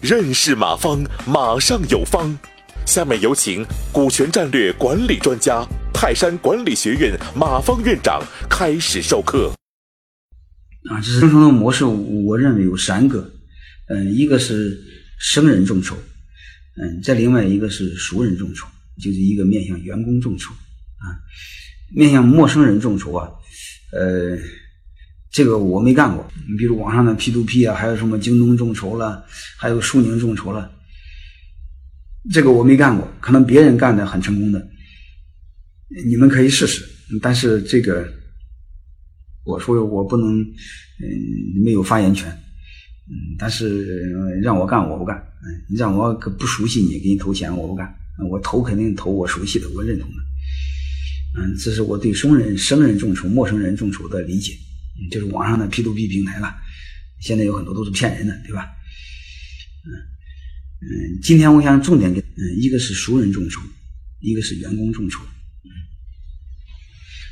[0.00, 2.36] 认识马方，马上有方。
[2.84, 8.20] 下面有请股权战略管理专家、泰山管理学院马方院长
[8.50, 9.52] 开始授课。
[10.90, 13.30] 啊，这是众筹的模式，我认为有三个。
[13.88, 14.78] 嗯，一个是
[15.18, 15.94] 生人众筹，
[16.76, 18.66] 嗯，再另外一个是熟人众筹，
[19.00, 21.14] 就是一个面向员工众筹啊，
[21.94, 23.30] 面向陌生人众筹啊，
[23.92, 24.38] 呃。
[25.32, 29.24] 这个我没干过，你比如网上的 P to P 啊，还有什么京东众筹了，
[29.56, 30.70] 还有苏宁众筹了，
[32.30, 34.68] 这个我没干过，可能别人干的很成功的，
[36.06, 36.86] 你们可以试试。
[37.22, 38.06] 但是这个，
[39.44, 42.30] 我说我不能，嗯，没有发言权，
[43.08, 44.10] 嗯，但是
[44.42, 47.90] 让我干我不干，嗯，让我不熟悉你给你投钱我不干，
[48.30, 50.16] 我投肯定投我熟悉的我认同的，
[51.40, 54.52] 嗯，这是我对生人生人众筹、陌生人众筹的理解。
[55.10, 56.54] 就是网上的 P to P 平台了，
[57.20, 58.68] 现在有很多都是骗人的，对吧？
[59.84, 59.90] 嗯
[60.84, 63.60] 嗯，今天我想重点给，嗯，一个是熟人众筹，
[64.20, 65.24] 一个是员工众筹。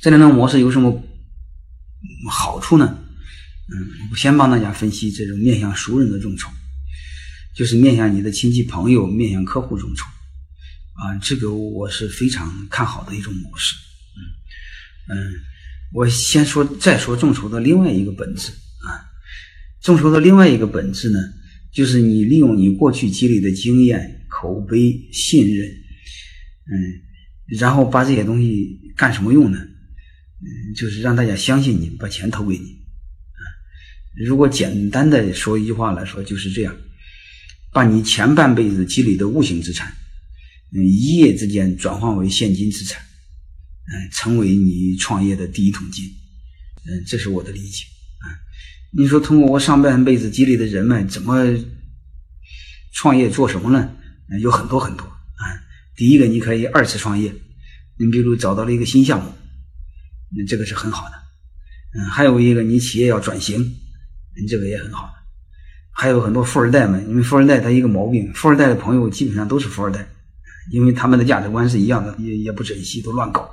[0.00, 1.04] 这两种模式有什么
[2.28, 2.98] 好处呢？
[3.68, 6.50] 嗯，我先帮大家分析这种面向熟人的众筹，
[7.54, 10.04] 就是面向你的亲戚朋友、面向客户众筹。
[10.06, 13.74] 啊，这个我是非常看好的一种模式。
[15.08, 15.51] 嗯嗯。
[15.92, 19.04] 我先说，再说众筹的另外一个本质啊，
[19.82, 21.18] 众筹的另外一个本质呢，
[21.70, 29.58] 就是你利用你过去积累的经验、口碑、信任，嗯，然后把这些东西干什么用呢？
[29.58, 32.80] 嗯，就是让大家相信你，把钱投给你。
[34.26, 36.74] 如果简单的说一句话来说，就是这样，
[37.70, 39.92] 把你前半辈子积累的无形资产，
[40.74, 43.02] 嗯，一夜之间转换为现金资产。
[43.84, 46.04] 嗯，成为你创业的第一桶金，
[46.86, 47.84] 嗯，这是我的理解
[48.20, 48.26] 啊。
[48.96, 51.44] 你说通过我上半辈子积累的人脉，怎么
[52.94, 53.90] 创业做什么呢？
[54.40, 55.42] 有很多很多啊。
[55.96, 57.34] 第一个，你可以二次创业，
[57.98, 59.32] 你比如找到了一个新项目，
[60.36, 61.16] 那这个是很好的。
[61.94, 65.12] 嗯，还有一个，你企业要转型，你这个也很好的。
[65.94, 70.08] 还有很多富二代们，因为富二代他一个毛病，富二代的朋友基本上都是富二代，
[70.70, 73.50] 因为他们的价值观是一样的，也也不珍惜，都乱搞。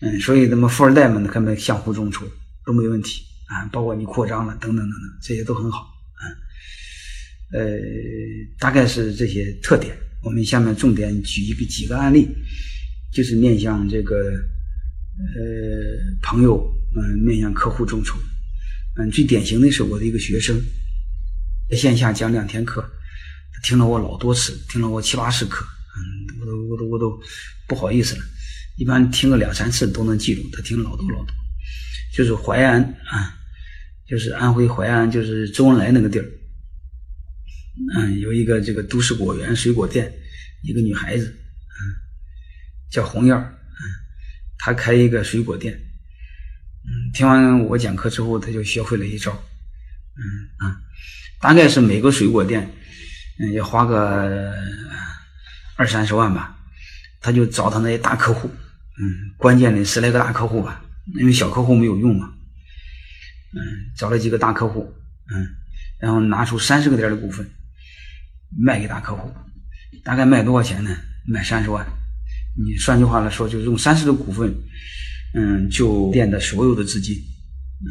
[0.00, 2.26] 嗯，所以那么富二代们呢，他们相互众筹
[2.64, 5.80] 都没问题啊，包括你扩张了等等等等，这些都很好
[6.14, 6.22] 啊。
[7.52, 7.78] 呃，
[8.58, 9.94] 大概是这些特点。
[10.22, 12.28] 我们下面重点举一个几个案例，
[13.12, 14.16] 就是面向这个
[15.36, 15.40] 呃
[16.22, 18.18] 朋友，嗯，面向客户众筹。
[18.96, 20.58] 嗯，最典型的是我的一个学生，
[21.68, 22.84] 在线下讲两天课，
[23.62, 25.64] 听了我老多次，听了我七八十课，
[25.96, 27.22] 嗯，我都我都我都
[27.68, 28.22] 不好意思了。
[28.80, 31.34] 一般听个两三次都能记住，他听老多老多。
[32.14, 33.36] 就是淮安啊，
[34.08, 36.24] 就是安徽淮安，就是周恩来那个地儿。
[37.94, 40.10] 嗯，有一个这个都市果园水果店，
[40.62, 41.78] 一个女孩子，嗯，
[42.90, 43.82] 叫红艳儿，嗯，
[44.56, 45.74] 她开一个水果店。
[45.74, 49.30] 嗯，听完我讲课之后，她就学会了一招。
[50.16, 50.22] 嗯
[50.56, 50.80] 啊，
[51.38, 52.66] 大概是每个水果店，
[53.40, 54.54] 嗯，要花个
[55.76, 56.56] 二三十万吧。
[57.22, 58.50] 他就找他那些大客户。
[59.00, 60.84] 嗯，关键的十来个大客户吧，
[61.18, 62.34] 因为小客户没有用嘛。
[63.52, 63.58] 嗯，
[63.96, 64.92] 找了几个大客户，
[65.32, 65.48] 嗯，
[65.98, 67.44] 然后拿出三十个点的股份
[68.56, 69.32] 卖给大客户，
[70.04, 70.94] 大概卖多少钱呢？
[71.26, 71.84] 卖三十万。
[72.56, 74.54] 你换句话来说，就用三十的股份，
[75.34, 77.90] 嗯，就店的所有的资金，嗯，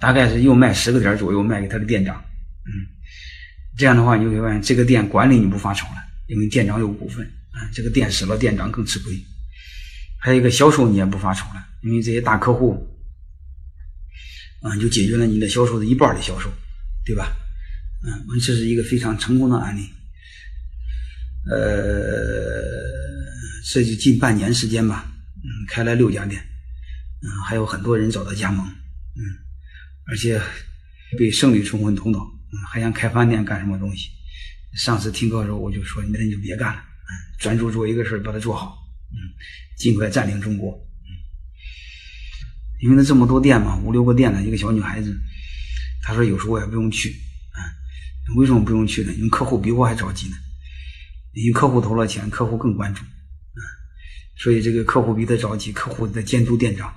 [0.00, 2.16] 大概是又卖十个点左右卖给他的店长，
[2.64, 2.72] 嗯，
[3.76, 9.12] 这样的话你会发现这个店管理你不发愁了，因为店长有股份，啊，这个店死了，店长更吃亏。
[10.24, 12.88] 还有一个销售你也不发愁了，因为这些大客户，
[14.62, 16.50] 嗯，就解决了你的销售的一半的销售，
[17.04, 17.30] 对吧？
[18.02, 19.82] 嗯，这是一个非常成功的案例。
[21.50, 21.60] 呃，
[23.70, 26.40] 这就近半年时间吧，嗯，开了六家店，
[27.20, 29.20] 嗯，还有很多人找他加盟，嗯，
[30.06, 30.40] 而且
[31.18, 32.18] 被胜利冲昏头脑，
[32.72, 34.08] 还想开饭店干什么东西？
[34.74, 38.78] 上次听课的时候我就说，那你就别干了，嗯，专注做一个事把它做好。
[39.14, 39.30] 嗯，
[39.78, 40.72] 尽快占领中国。
[40.72, 41.08] 嗯，
[42.80, 45.16] 因为他这么多店嘛，五六个店呢一个小女孩子，
[46.02, 47.10] 她说有时候我也不用去。
[47.10, 47.58] 啊，
[48.36, 49.12] 为什么不用去呢？
[49.14, 50.36] 因为客户比我还着急呢。
[51.32, 53.02] 因为客户投了钱，客户更关注。
[53.02, 53.62] 啊，
[54.36, 56.92] 所以这个客户比他着急，客户在监督店长。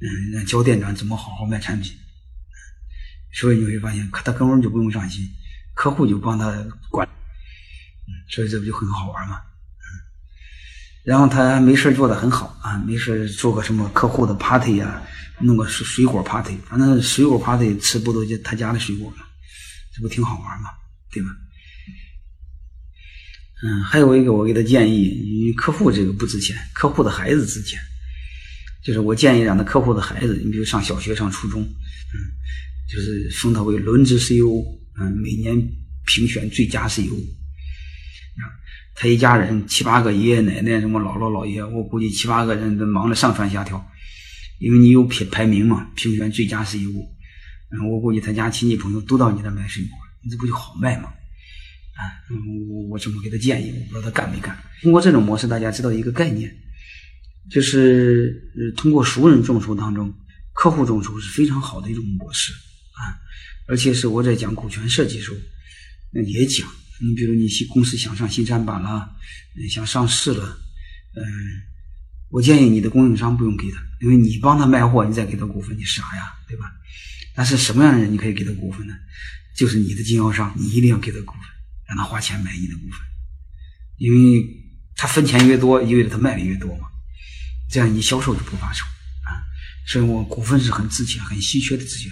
[0.00, 1.92] 嗯，让教店长怎么好好卖产品。
[3.32, 5.24] 所以你会发现，他根本就不用上心，
[5.74, 6.50] 客户就帮他
[6.90, 7.08] 管。
[7.08, 9.40] 嗯，所以这不就很好玩吗？
[11.04, 15.02] 然后他没事做的很好啊，没事做个什么客户的 party 呀，
[15.40, 19.18] 弄个水水果 party，反正水果 party 吃不都就他家的水果吗？
[19.94, 20.70] 这不挺好玩吗？
[21.12, 21.28] 对吧？
[23.62, 27.78] 嗯，还有一个我给他建议，因为客户这个不值钱，客户的孩子值钱。
[28.82, 32.16] 就是我建议让他客户的孩子，你比如上小学、上初中，嗯，
[32.90, 34.62] 就是封他为轮值 CEO，
[34.98, 35.56] 嗯，每年
[36.06, 37.14] 评选最佳 CEO。
[38.94, 43.84] 他一家人七八个爷爷奶奶，什么姥姥姥爷，我估计七八个人都忙得上蹿下跳，
[44.58, 46.90] 因为你有排排名嘛，评选最佳 CEO。
[47.70, 51.08] 嗯，我估计他家亲戚朋友都到你那买水果，你这不就好卖吗？
[51.94, 52.02] 啊，
[52.70, 54.56] 我我这么给他建议，我不知道他干没干。
[54.82, 56.52] 通过这种模式，大家知道一个概念，
[57.50, 60.12] 就是，通过熟人众筹当中，
[60.52, 63.14] 客户众筹是非常好的一种模式啊，
[63.66, 65.36] 而且是我在讲股权设计时候，
[66.12, 66.68] 那也讲，
[67.00, 69.16] 你比如你新公司想上新三板了，
[69.68, 70.44] 想上市了，
[71.14, 71.22] 嗯，
[72.30, 76.64] 我建议你的供应商不用给他，因为你帮他卖货，你再给他股份，你傻呀，对吧？
[77.34, 78.94] 但是什么样的人你可以给他股份呢？
[79.56, 81.42] 就是你的经销商，你一定要给他股份。
[81.86, 82.98] 让他花钱买你的股份，
[83.98, 84.42] 因为
[84.96, 86.86] 他分钱越多，意味着他卖的越多嘛，
[87.70, 88.86] 这样你销售就不发愁
[89.26, 89.36] 啊。
[89.86, 92.10] 所以我股份是很值钱、很稀缺的资源，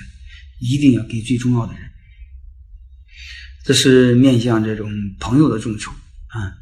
[0.61, 1.91] 一定要给最重要的人。
[3.65, 6.53] 这是面向这种朋友的众筹啊。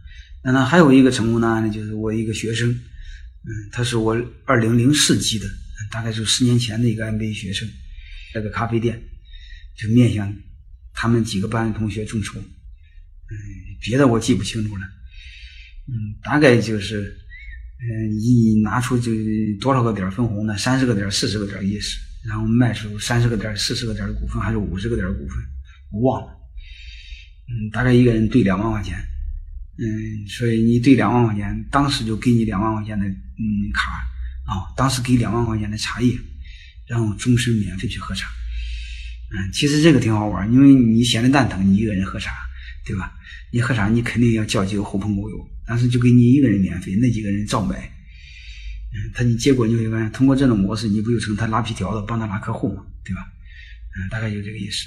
[0.43, 4.17] 那那还有一个成功的案例，就是我一个学生，嗯，他是我
[4.47, 5.47] 二零零四级的，
[5.91, 7.69] 大概是十年前的一个 MBA 学生，
[8.35, 9.02] 那个咖啡店，
[9.76, 10.35] 就面向
[10.94, 12.38] 他们几个班的同学众筹。
[12.38, 13.37] 嗯，
[13.82, 14.82] 别的我记不清楚了。
[15.88, 15.93] 嗯，
[16.23, 17.17] 大概就是，
[17.79, 19.12] 嗯，一拿出就
[19.61, 20.56] 多少个点分红呢？
[20.56, 25.37] 三十个点、四十个点意思，然后卖出三十个点、四十个点的股份，还是五十个点的股份，
[25.93, 26.40] 我忘了。
[27.50, 28.97] 嗯，大概一个人兑两万块钱。
[29.79, 29.85] 嗯，
[30.29, 33.43] 所以你兑两万块钱，当时就给你两万块钱的嗯
[33.75, 33.91] 卡
[34.47, 36.17] 啊，当时给两万块钱的茶叶，
[36.87, 38.29] 然后终身免费去喝茶。
[39.32, 42.32] 嗯，其实这个挺好玩，因为你闲的蛋疼，你一个人喝茶。
[42.82, 43.12] 对吧？
[43.53, 45.37] 你喝茶，你肯定要叫几个狐朋狗友，
[45.67, 47.76] 但是就给你一个人免费，那几个人照买。
[47.76, 53.20] 嗯，他你结果你会发现，通过这种模式，你不就成他拉皮条的，帮他拉客户嘛，对吧？
[53.94, 54.87] 嗯，大概就这个意思。